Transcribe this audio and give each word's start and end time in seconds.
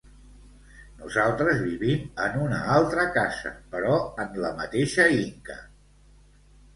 Nosaltres 1.01 1.59
vivim 1.65 2.07
en 2.27 2.39
una 2.45 2.61
altra 2.75 3.03
casa, 3.17 3.51
però 3.75 3.99
en 4.23 4.39
la 4.47 4.51
mateixa 4.63 5.07
Inca. 5.19 5.59